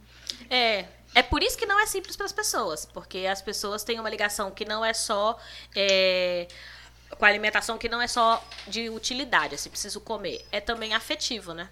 [0.49, 0.85] É.
[1.15, 4.09] É por isso que não é simples para as pessoas, porque as pessoas têm uma
[4.09, 5.37] ligação que não é só.
[5.75, 6.47] É,
[7.17, 10.43] com a alimentação que não é só de utilidade, assim, preciso comer.
[10.51, 11.69] É também afetivo, né?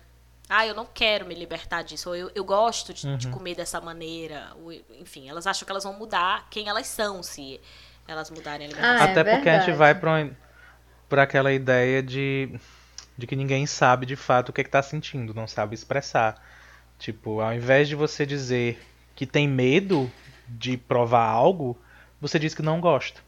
[0.48, 3.18] Ah, eu não quero me libertar disso, ou eu, eu gosto de, uhum.
[3.18, 4.52] de comer dessa maneira.
[4.58, 7.60] Ou, enfim, elas acham que elas vão mudar quem elas são se
[8.08, 9.06] elas mudarem a alimentação.
[9.06, 12.60] Ah, é Até porque a gente vai para aquela ideia de
[13.22, 16.42] de que ninguém sabe de fato o que, é está sentindo, não sabe expressar.
[16.98, 18.82] Tipo, ao invés de você dizer
[19.16, 20.12] que tem medo
[20.48, 21.78] de provar algo,
[22.20, 23.22] você diz que não gosta.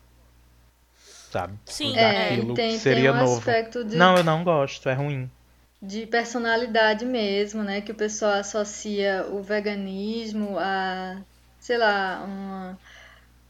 [1.32, 1.54] Sabe?
[1.66, 3.52] Sim, é, tem, seria tem um novo.
[3.86, 3.96] De...
[3.96, 5.30] Não, eu não gosto, é ruim.
[5.82, 7.82] De personalidade mesmo, né?
[7.82, 11.18] Que o pessoal associa o veganismo a,
[11.60, 12.80] sei lá, uma.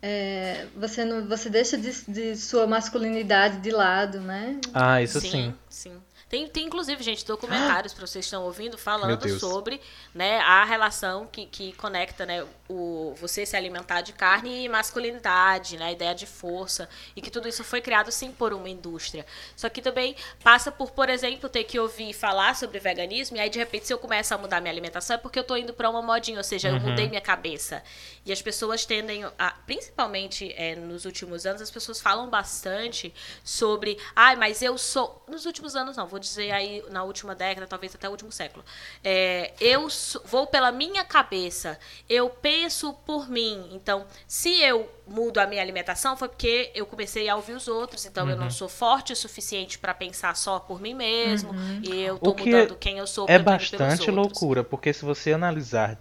[0.05, 4.59] É, você não, você deixa de, de, sua masculinidade de lado, né?
[4.73, 5.29] Ah, isso sim.
[5.29, 5.53] Sim.
[5.69, 6.01] sim.
[6.29, 9.79] Tem, tem inclusive, gente, documentários para vocês estão ouvindo falando sobre
[10.13, 15.77] né, a relação que, que conecta né, o, você se alimentar de carne e masculinidade,
[15.77, 19.25] né, a ideia de força, e que tudo isso foi criado sim por uma indústria.
[19.55, 23.49] Só que também passa por, por exemplo, ter que ouvir falar sobre veganismo, e aí
[23.49, 25.89] de repente se eu começo a mudar minha alimentação é porque eu estou indo para
[25.89, 26.79] uma modinha, ou seja, eu uhum.
[26.79, 27.83] mudei minha cabeça.
[28.25, 33.97] E as pessoas tendem a, principalmente é, nos últimos anos, as pessoas falam bastante sobre,
[34.15, 35.23] ai, ah, mas eu sou.
[35.27, 38.63] Nos últimos anos não, vou dizer aí na última década, talvez até o último século.
[39.03, 39.88] É, eu
[40.25, 43.69] vou pela minha cabeça, eu penso por mim.
[43.71, 48.05] Então, se eu mudo a minha alimentação, foi porque eu comecei a ouvir os outros.
[48.05, 48.31] Então, uhum.
[48.31, 48.51] eu não uhum.
[48.51, 51.51] sou forte o suficiente para pensar só por mim mesmo.
[51.51, 51.81] Uhum.
[51.83, 53.25] E eu tô que mudando quem eu sou.
[53.29, 55.99] É bastante loucura, porque se você analisar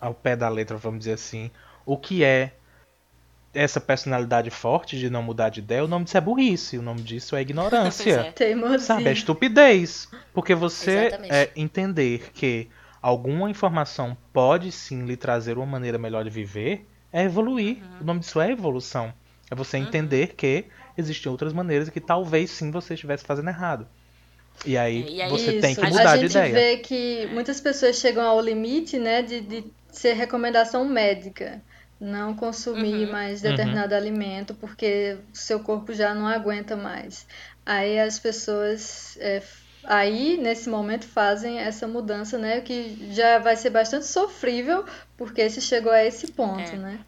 [0.00, 1.50] ao pé da letra, vamos dizer assim,
[1.86, 2.52] o que é
[3.54, 7.00] essa personalidade forte de não mudar de ideia, o nome disso é burrice, o nome
[7.00, 8.34] disso é ignorância.
[8.38, 8.78] é.
[8.78, 10.08] Sabe, é estupidez.
[10.32, 12.68] Porque você é, entender que
[13.00, 17.76] alguma informação pode sim lhe trazer uma maneira melhor de viver, é evoluir.
[17.76, 18.00] Uhum.
[18.00, 19.12] O nome disso é evolução.
[19.50, 19.84] É você uhum.
[19.84, 20.64] entender que
[20.98, 23.86] existem outras maneiras que talvez sim você estivesse fazendo errado.
[24.64, 25.60] E aí, e aí você isso.
[25.60, 26.44] tem que mudar de ideia.
[26.44, 31.60] A gente vê que muitas pessoas chegam ao limite, né, de, de ser recomendação médica
[32.00, 33.12] não consumir uhum.
[33.12, 33.98] mais determinado uhum.
[33.98, 37.26] alimento porque seu corpo já não aguenta mais.
[37.64, 39.42] Aí as pessoas é,
[39.84, 44.84] aí nesse momento fazem essa mudança, né, que já vai ser bastante sofrível
[45.16, 46.76] porque se chegou a esse ponto, é.
[46.76, 47.00] né?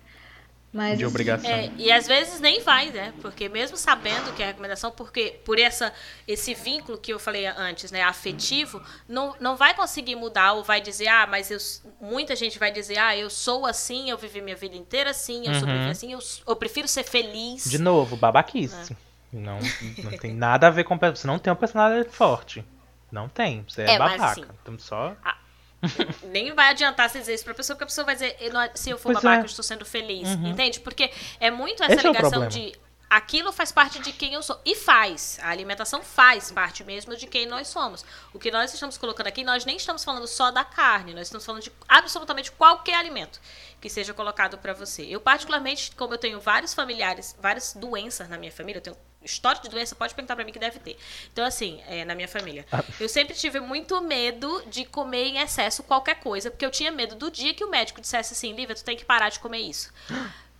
[0.76, 1.50] Mas, de obrigação.
[1.50, 3.14] É, e às vezes nem vai, né?
[3.22, 5.90] Porque mesmo sabendo que é recomendação, porque por essa,
[6.28, 10.82] esse vínculo que eu falei antes, né, afetivo, não, não vai conseguir mudar ou vai
[10.82, 11.56] dizer, ah, mas eu,
[11.98, 15.54] muita gente vai dizer, ah, eu sou assim, eu vivi minha vida inteira assim, eu
[15.54, 15.60] uhum.
[15.60, 17.64] sobrevivi assim, eu, eu prefiro ser feliz.
[17.64, 18.92] De novo, babaquice.
[18.92, 19.06] É.
[19.32, 19.58] Não,
[20.04, 20.98] não tem nada a ver com.
[20.98, 22.62] Você não tem uma personalidade forte.
[23.10, 23.64] Não tem.
[23.66, 24.18] Você é, é babaca.
[24.18, 25.16] Mas, assim, então só.
[25.24, 25.36] A
[26.30, 28.36] nem vai adiantar você dizer isso pra pessoa, porque a pessoa vai dizer,
[28.74, 29.44] se eu for pois babaca, é.
[29.44, 30.28] eu estou sendo feliz.
[30.28, 30.48] Uhum.
[30.48, 30.80] Entende?
[30.80, 31.10] Porque
[31.40, 34.60] é muito essa Esse é ligação é de aquilo faz parte de quem eu sou.
[34.64, 35.38] E faz.
[35.42, 38.04] A alimentação faz parte mesmo de quem nós somos.
[38.32, 41.44] O que nós estamos colocando aqui, nós nem estamos falando só da carne, nós estamos
[41.44, 43.40] falando de absolutamente qualquer alimento
[43.80, 45.02] que seja colocado para você.
[45.04, 49.60] Eu, particularmente, como eu tenho vários familiares, várias doenças na minha família, eu tenho história
[49.60, 50.96] de doença, pode perguntar para mim que deve ter.
[51.32, 52.64] Então, assim, é, na minha família.
[52.72, 52.82] Ah.
[52.98, 57.14] Eu sempre tive muito medo de comer em excesso qualquer coisa, porque eu tinha medo
[57.14, 59.92] do dia que o médico dissesse assim, Lívia, tu tem que parar de comer isso.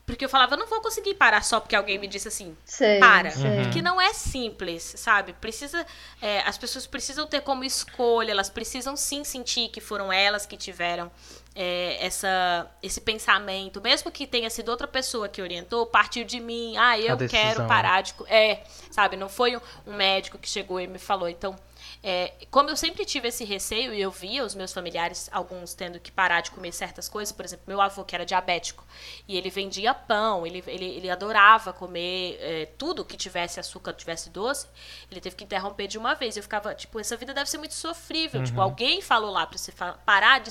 [0.07, 3.01] Porque eu falava, eu não vou conseguir parar só porque alguém me disse assim, sei,
[3.01, 3.33] para.
[3.33, 3.63] Sei.
[3.63, 5.33] Porque não é simples, sabe?
[5.33, 5.85] Precisa,
[6.23, 10.57] é, as pessoas precisam ter como escolha, elas precisam sim sentir que foram elas que
[10.57, 11.11] tiveram
[11.57, 16.77] é, essa, esse pensamento, mesmo que tenha sido outra pessoa que orientou, partiu de mim,
[16.77, 18.14] ah, eu quero parar de.
[18.27, 19.16] É, sabe?
[19.16, 21.31] Não foi um, um médico que chegou e me falou.
[21.31, 21.57] Então,
[22.03, 25.99] é, como eu sempre tive esse receio e eu via os meus familiares, alguns tendo
[25.99, 28.85] que parar de comer certas coisas, por exemplo, meu avô que era diabético
[29.27, 34.29] e ele vendia pão, ele, ele, ele adorava comer é, tudo que tivesse açúcar, tivesse
[34.29, 34.66] doce,
[35.11, 36.37] ele teve que interromper de uma vez.
[36.37, 38.27] Eu ficava, tipo, essa vida deve ser muito sofrível.
[38.27, 38.45] Tipo, uhum.
[38.45, 39.73] Tipo, alguém falou lá pra você
[40.05, 40.51] parar de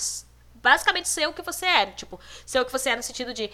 [0.66, 1.86] basicamente ser o que você é.
[1.86, 3.52] Tipo, ser o que você é no sentido de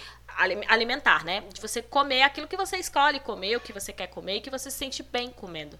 [0.69, 1.41] alimentar, né?
[1.54, 4.50] De você comer aquilo que você escolhe comer, o que você quer comer e que
[4.50, 5.78] você se sente bem comendo.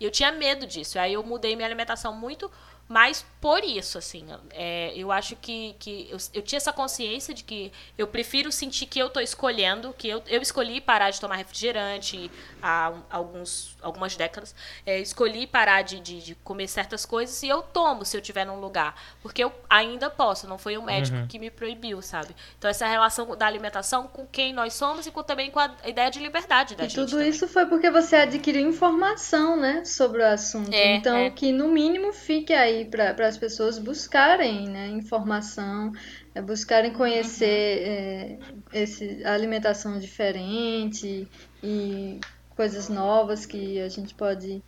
[0.00, 0.98] E eu tinha medo disso.
[0.98, 2.50] Aí eu mudei minha alimentação muito
[2.90, 7.44] mas por isso, assim, é, eu acho que, que eu, eu, tinha essa consciência de
[7.44, 11.36] que eu prefiro sentir que eu estou escolhendo, que eu, eu escolhi parar de tomar
[11.36, 12.28] refrigerante
[12.60, 17.62] há alguns, algumas décadas, é, escolhi parar de, de, de, comer certas coisas e eu
[17.62, 21.28] tomo se eu estiver num lugar, porque eu ainda posso, não foi o médico uhum.
[21.28, 22.34] que me proibiu, sabe?
[22.58, 26.10] Então essa relação da alimentação com quem nós somos e com, também com a ideia
[26.10, 26.96] de liberdade da e gente.
[26.96, 27.28] tudo também.
[27.28, 30.74] isso foi porque você adquiriu informação, né, sobre o assunto.
[30.74, 31.30] É, então é.
[31.30, 35.92] que no mínimo fique aí para as pessoas buscarem né, informação,
[36.34, 38.62] é, buscarem conhecer uhum.
[38.72, 41.28] é, esse, a alimentação diferente
[41.62, 44.62] e coisas novas que a gente pode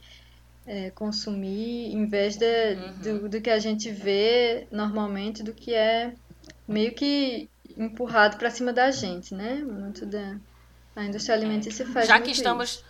[0.66, 3.18] é, consumir, em vez de, uhum.
[3.20, 6.14] do, do que a gente vê normalmente, do que é
[6.66, 9.54] meio que empurrado para cima da gente, né?
[9.54, 10.36] Muito da
[10.94, 12.84] a indústria alimentícia faz Já que isso.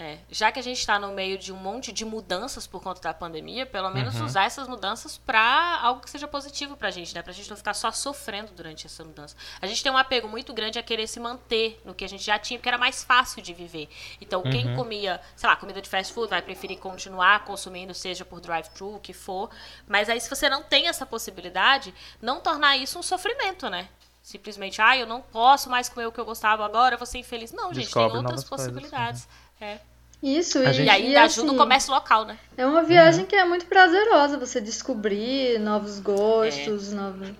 [0.00, 3.02] É, já que a gente está no meio de um monte de mudanças por conta
[3.02, 4.24] da pandemia, pelo menos uhum.
[4.24, 7.20] usar essas mudanças para algo que seja positivo para a gente, né?
[7.20, 9.36] Para a gente não ficar só sofrendo durante essa mudança.
[9.60, 12.24] A gente tem um apego muito grande a querer se manter no que a gente
[12.24, 13.90] já tinha, porque era mais fácil de viver.
[14.22, 14.50] Então, uhum.
[14.50, 18.94] quem comia, sei lá, comida de fast food vai preferir continuar consumindo, seja por drive-thru,
[18.94, 19.50] o que for.
[19.86, 23.86] Mas aí, se você não tem essa possibilidade, não tornar isso um sofrimento, né?
[24.22, 27.18] Simplesmente, ah, eu não posso mais comer o que eu gostava agora, eu vou ser
[27.18, 27.52] infeliz.
[27.52, 29.26] Não, gente, tem outras possibilidades.
[29.26, 29.66] Coisas, uhum.
[29.66, 29.89] É.
[30.22, 30.86] Isso, e, gente...
[30.86, 32.38] e aí e ajuda assim, o comércio local, né?
[32.56, 33.26] É uma viagem uhum.
[33.26, 36.94] que é muito prazerosa, você descobrir novos gostos, é.
[36.94, 37.30] novos...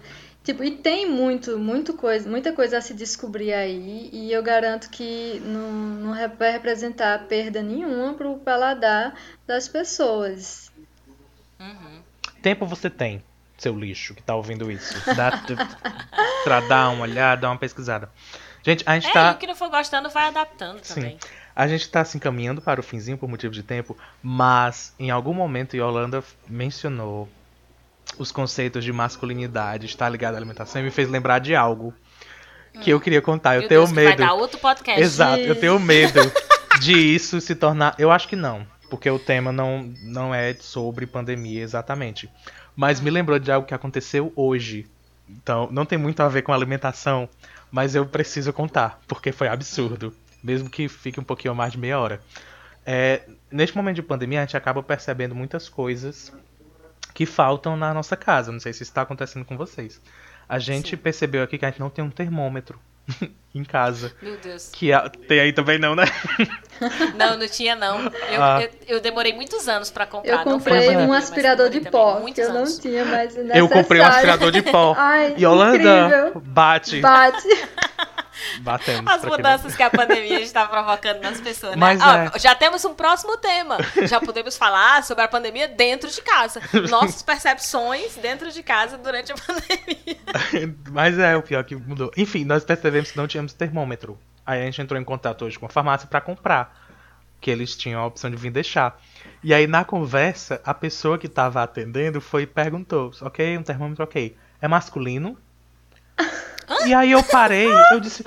[0.42, 4.88] Tipo, e tem muito, muito coisa, muita coisa a se descobrir aí, e eu garanto
[4.88, 9.14] que não, não vai representar perda nenhuma pro paladar
[9.46, 10.72] das pessoas.
[11.60, 12.00] Uhum.
[12.40, 13.22] Tempo você tem,
[13.58, 14.94] seu lixo, que tá ouvindo isso.
[15.14, 15.30] Dá,
[16.42, 18.10] pra dar uma olhada, dar uma pesquisada.
[18.62, 19.32] Gente, a gente é, tá.
[19.32, 21.18] E o que não for gostando vai adaptando também.
[21.20, 21.28] Sim.
[21.54, 25.34] A gente está se encaminhando para o finzinho por motivo de tempo, mas em algum
[25.34, 27.28] momento Yolanda mencionou
[28.18, 31.94] os conceitos de masculinidade, está ligado à alimentação e me fez lembrar de algo
[32.82, 32.96] que hum.
[32.96, 33.54] eu queria contar.
[33.54, 34.08] Eu Meu tenho Deus, medo.
[34.08, 35.00] Vai dar outro podcast.
[35.00, 36.20] Exato, eu tenho medo
[36.80, 37.94] de isso se tornar.
[37.98, 42.30] Eu acho que não, porque o tema não, não é sobre pandemia exatamente.
[42.74, 44.86] Mas me lembrou de algo que aconteceu hoje.
[45.28, 47.28] Então, não tem muito a ver com alimentação,
[47.70, 51.98] mas eu preciso contar, porque foi absurdo mesmo que fique um pouquinho mais de meia
[51.98, 52.20] hora.
[52.84, 56.32] É, neste momento de pandemia, a gente acaba percebendo muitas coisas
[57.14, 58.50] que faltam na nossa casa.
[58.50, 60.00] Não sei se isso está acontecendo com vocês.
[60.48, 60.96] A gente Sim.
[60.96, 62.78] percebeu aqui que a gente não tem um termômetro.
[63.54, 64.12] em casa.
[64.22, 64.70] Meu Deus.
[64.72, 64.90] Que
[65.26, 66.04] tem aí também não, né?
[67.14, 68.04] Não, não tinha não.
[68.04, 68.62] Eu, ah.
[68.62, 70.32] eu, eu, demorei muitos anos para comprar.
[70.32, 74.50] Eu comprei um aspirador de pó, que eu não tinha mais Eu comprei um aspirador
[74.50, 74.94] de pó.
[74.96, 76.42] Ai, Yolanda, incrível.
[76.42, 77.00] bate.
[77.02, 77.46] Bate.
[78.60, 79.08] Batendo.
[79.08, 81.78] As mudanças que a pandemia está provocando nas pessoas, né?
[81.78, 82.38] Mas ah, é.
[82.38, 83.78] Já temos um próximo tema.
[84.06, 86.60] Já podemos falar sobre a pandemia dentro de casa.
[86.88, 90.76] Nossas percepções dentro de casa durante a pandemia.
[90.90, 92.10] Mas é, o pior que mudou.
[92.16, 94.18] Enfim, nós percebemos que não tínhamos termômetro.
[94.44, 96.88] Aí a gente entrou em contato hoje com a farmácia para comprar.
[97.40, 99.00] Que eles tinham a opção de vir deixar.
[99.42, 104.04] E aí, na conversa, a pessoa que estava atendendo foi e perguntou: Ok, um termômetro,
[104.04, 104.36] ok.
[104.60, 105.38] É masculino?
[106.86, 108.24] E aí eu parei, eu disse: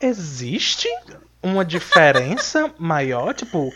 [0.00, 0.88] existe
[1.42, 3.72] uma diferença maior, tipo,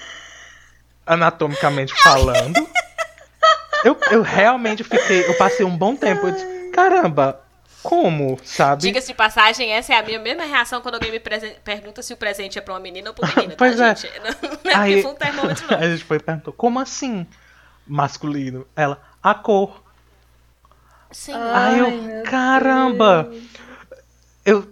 [1.06, 2.68] anatomicamente falando?
[3.84, 7.40] Eu, eu realmente fiquei, eu passei um bom tempo, eu disse, caramba,
[7.82, 8.82] como, sabe?
[8.82, 12.16] Diga-se de passagem, essa é a minha mesma reação quando alguém me pergunta se o
[12.16, 13.94] presente é pra uma menina ou pra uma menina, tá, pois tá, é.
[13.94, 14.20] gente?
[14.64, 15.78] Não, é Aí, um termômetro, não.
[15.78, 17.26] A gente foi e perguntou, como assim
[17.86, 18.66] masculino?
[18.74, 19.80] Ela, a cor.
[21.12, 21.32] Sim.
[21.34, 23.28] Aí eu, caramba!
[23.30, 23.65] Deus
[24.46, 24.66] eu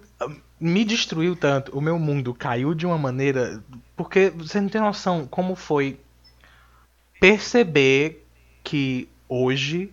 [0.58, 3.62] me destruiu tanto, o meu mundo caiu de uma maneira,
[3.96, 6.00] porque você não tem noção como foi
[7.20, 8.24] perceber
[8.62, 9.92] que hoje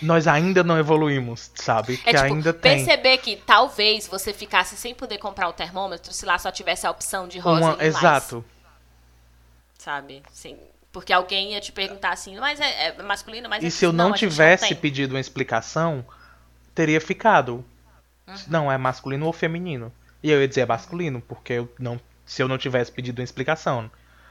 [0.00, 1.94] nós ainda não evoluímos, sabe?
[1.94, 2.84] É, que tipo, ainda tem.
[2.84, 6.90] Perceber que talvez você ficasse sem poder comprar o termômetro se lá só tivesse a
[6.90, 8.44] opção de rosa uma, e Exato.
[9.78, 10.22] Sabe?
[10.32, 10.56] Sim.
[10.92, 13.92] Porque alguém ia te perguntar assim, mas é, é masculino, mas E é se eu
[13.92, 16.04] não, não tivesse não pedido uma explicação,
[16.74, 17.64] teria ficado.
[18.26, 18.34] Uhum.
[18.48, 19.92] Não, é masculino ou feminino.
[20.22, 23.24] E eu ia dizer é masculino, porque eu não, se eu não tivesse pedido uma
[23.24, 23.90] explicação.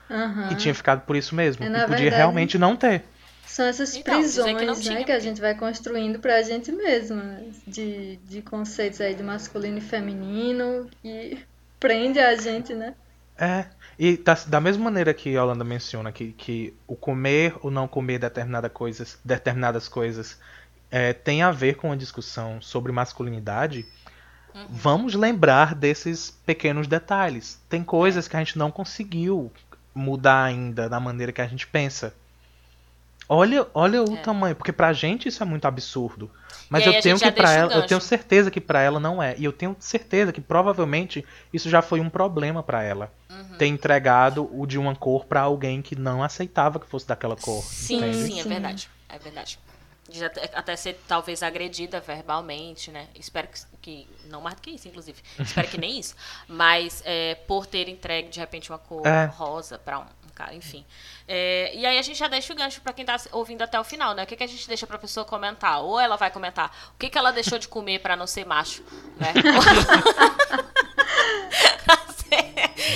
[0.09, 0.51] Uhum.
[0.51, 1.63] E tinha ficado por isso mesmo.
[1.63, 3.03] É, e podia verdade, realmente não ter.
[3.45, 7.21] São essas então, prisões que, né, que, que a gente vai construindo pra gente mesmo.
[7.67, 10.89] De, de conceitos aí de masculino e feminino.
[11.03, 11.37] E
[11.79, 12.95] prende a gente, né?
[13.37, 13.65] É.
[13.97, 17.87] E tá, da mesma maneira que a Holanda menciona que, que o comer ou não
[17.87, 20.39] comer determinada coisas, determinadas coisas
[20.93, 23.83] é, tem a ver com a discussão sobre masculinidade,
[24.53, 24.67] uhum.
[24.69, 27.59] vamos lembrar desses pequenos detalhes.
[27.67, 29.51] Tem coisas que a gente não conseguiu
[29.95, 32.13] mudar ainda da maneira que a gente pensa.
[33.27, 34.17] Olha, olha o é.
[34.17, 36.29] tamanho, porque pra gente isso é muito absurdo.
[36.69, 39.33] Mas eu tenho que para ela, eu tenho certeza que para ela não é.
[39.39, 43.11] E eu tenho certeza que provavelmente isso já foi um problema para ela.
[43.31, 43.57] Uhum.
[43.57, 47.63] Ter entregado o de uma cor para alguém que não aceitava que fosse daquela cor.
[47.63, 48.17] Sim, entende?
[48.17, 48.89] sim, é verdade.
[49.09, 49.57] É verdade
[50.13, 53.07] de até ser talvez agredida verbalmente, né?
[53.15, 55.19] Espero que, que, não mais do que isso, inclusive.
[55.39, 56.15] Espero que nem isso.
[56.47, 59.25] Mas é, por ter entregue de repente uma cor é.
[59.25, 60.85] rosa para um, um, cara, enfim.
[61.27, 63.83] É, e aí a gente já deixa o gancho para quem tá ouvindo até o
[63.83, 64.23] final, né?
[64.23, 65.81] O que, que a gente deixa para pessoa comentar?
[65.81, 68.83] Ou ela vai comentar o que, que ela deixou de comer para não ser macho,
[69.17, 69.33] né?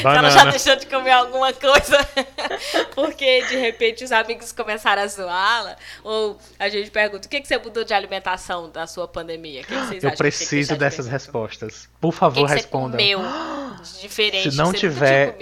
[0.02, 0.32] Banana.
[0.32, 1.98] Se ela já deixou de comer alguma coisa
[2.96, 7.48] porque de repente os amigos começaram a zoá-la, ou a gente pergunta o que, que
[7.48, 9.64] você mudou de alimentação da sua pandemia?
[9.64, 11.90] Que que Eu preciso dessas respostas.
[12.00, 12.98] Por favor, que responda.
[12.98, 13.22] Você comeu
[14.02, 14.52] diferente.
[14.52, 15.36] Se não tiver,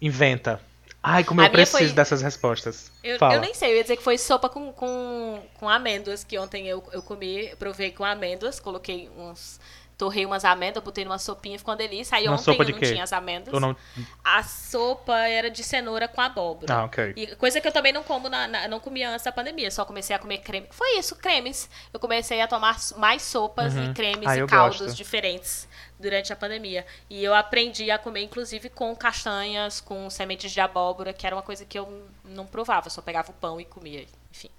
[0.00, 0.60] inventa.
[1.08, 1.92] Ai, como a eu preciso foi...
[1.92, 2.90] dessas respostas.
[3.04, 6.36] Eu, eu, nem sei, eu ia dizer que foi sopa com, com, com amêndoas, que
[6.36, 9.60] ontem eu, eu comi, provei com amêndoas, coloquei uns
[9.96, 12.16] torrei umas amêndoas, botei numa sopinha, ficou uma delícia.
[12.16, 13.60] Aí uma ontem eu não tinha as amêndoas.
[13.60, 13.74] Não...
[14.22, 16.72] A sopa era de cenoura com abóbora.
[16.72, 17.14] Ah, ok.
[17.16, 19.70] E coisa que eu também não como, na, na, não comia antes da pandemia.
[19.70, 20.66] Só comecei a comer creme.
[20.70, 21.68] Foi isso, cremes.
[21.92, 23.90] Eu comecei a tomar mais sopas uhum.
[23.90, 24.96] e cremes ah, e caldos gosto.
[24.96, 25.66] diferentes
[25.98, 26.84] durante a pandemia.
[27.08, 31.42] E eu aprendi a comer, inclusive, com castanhas, com sementes de abóbora, que era uma
[31.42, 32.90] coisa que eu não provava.
[32.90, 34.06] Só pegava o pão e comia.
[34.30, 34.50] Enfim.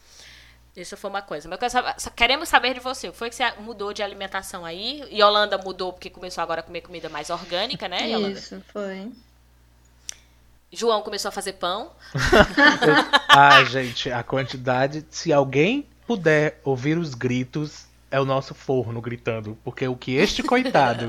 [0.78, 1.50] Isso foi uma coisa.
[1.50, 3.10] Mas queremos saber de você.
[3.10, 5.04] O que foi que você mudou de alimentação aí?
[5.10, 8.38] E Holanda mudou porque começou agora a comer comida mais orgânica, né, Yolanda?
[8.38, 9.12] Isso, foi.
[10.72, 11.92] João começou a fazer pão.
[13.28, 15.04] ah, gente, a quantidade.
[15.10, 19.58] Se alguém puder ouvir os gritos, é o nosso forno gritando.
[19.63, 21.08] Porque o que este coitado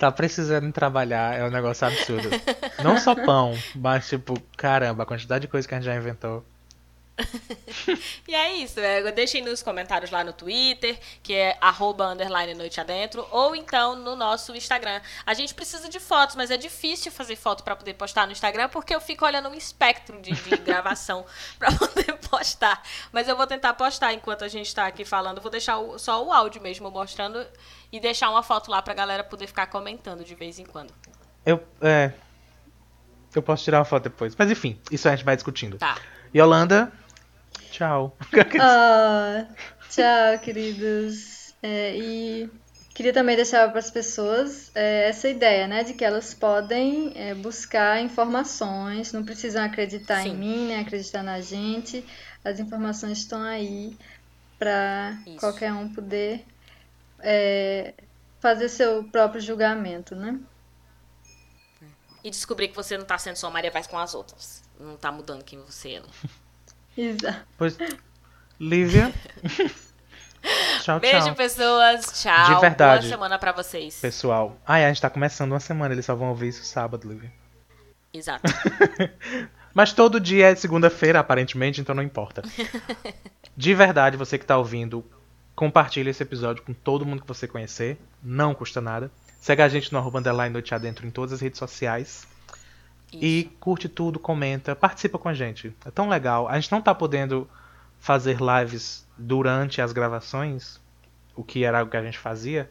[0.00, 2.28] tá precisando trabalhar é um negócio absurdo.
[2.82, 6.44] Não só pão, mas tipo, caramba, a quantidade de coisa que a gente já inventou.
[8.28, 8.78] e é isso.
[8.78, 13.96] É, deixem nos comentários lá no Twitter, que é arroba underline noite adentro, ou então
[13.96, 15.00] no nosso Instagram.
[15.24, 18.68] A gente precisa de fotos, mas é difícil fazer foto para poder postar no Instagram,
[18.68, 21.24] porque eu fico olhando um espectro de, de gravação
[21.58, 22.82] para poder postar.
[23.12, 25.40] Mas eu vou tentar postar enquanto a gente está aqui falando.
[25.40, 27.44] Vou deixar o, só o áudio mesmo mostrando
[27.90, 30.92] e deixar uma foto lá pra galera poder ficar comentando de vez em quando.
[31.44, 32.12] Eu, é,
[33.34, 34.34] eu posso tirar uma foto depois.
[34.36, 35.78] Mas enfim, isso a gente vai discutindo.
[35.78, 35.96] Tá.
[36.34, 36.92] Yolanda,
[37.76, 38.16] Tchau.
[38.32, 39.54] oh,
[39.90, 41.54] tchau, queridos.
[41.62, 42.50] É, e
[42.94, 47.34] queria também deixar para as pessoas é, essa ideia, né, de que elas podem é,
[47.34, 50.30] buscar informações, não precisam acreditar Sim.
[50.30, 52.02] em mim, nem acreditar na gente.
[52.42, 53.94] As informações estão aí
[54.58, 56.46] para qualquer um poder
[57.20, 57.92] é,
[58.40, 60.40] fazer seu próprio julgamento, né?
[62.24, 64.62] E descobrir que você não está sendo só Maria Paz com as outras.
[64.80, 66.02] Não está mudando quem você é.
[66.96, 67.46] Exato.
[67.58, 67.78] Pois,
[68.58, 69.12] Lívia.
[70.82, 71.34] tchau, Beijo, tchau.
[71.34, 72.22] pessoas.
[72.22, 72.54] Tchau.
[72.54, 73.02] De verdade.
[73.02, 74.00] Boa semana para vocês.
[74.00, 74.56] Pessoal.
[74.66, 77.32] Ah, a gente tá começando uma semana, eles só vão ouvir isso sábado, Lívia.
[78.12, 78.42] Exato.
[79.74, 82.42] Mas todo dia é segunda-feira, aparentemente, então não importa.
[83.54, 85.04] De verdade, você que tá ouvindo,
[85.54, 87.98] compartilhe esse episódio com todo mundo que você conhecer.
[88.22, 89.10] Não custa nada.
[89.38, 92.26] Segue a gente no arroba underline noite adentro em todas as redes sociais.
[93.12, 93.24] Isso.
[93.24, 95.74] E curte tudo, comenta, participa com a gente.
[95.84, 96.48] É tão legal.
[96.48, 97.48] A gente não tá podendo
[97.98, 100.80] fazer lives durante as gravações,
[101.34, 102.70] o que era o que a gente fazia.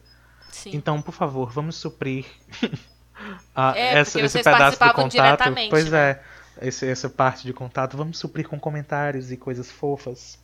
[0.50, 0.72] Sim.
[0.74, 2.26] Então, por favor, vamos suprir
[3.56, 5.70] a, É, essa, esse pedaço do participavam contato.
[5.70, 6.12] Pois né?
[6.12, 7.98] é, esse, essa parte de contato.
[7.98, 10.40] Vamos suprir com comentários e coisas fofas.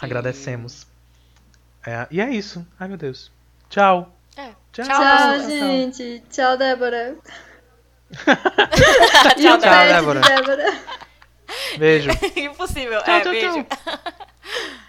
[0.00, 0.86] Agradecemos.
[1.86, 2.66] É, e é isso.
[2.78, 3.30] Ai, meu Deus.
[3.68, 4.14] Tchau.
[4.36, 4.52] É.
[4.72, 6.22] Tchau, Tchau, gente.
[6.30, 7.16] Tchau, Débora.
[8.10, 10.20] E Tchau, Débora.
[10.20, 10.78] Débora.
[11.78, 12.10] Beijo.
[12.36, 13.02] Impossível.
[13.02, 13.64] Tchau, é, tchau, beijo.
[13.64, 13.98] tchau.